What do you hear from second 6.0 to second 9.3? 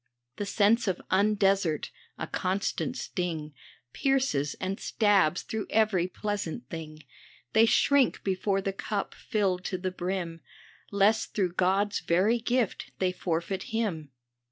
pleasant thing, They shrink before the cup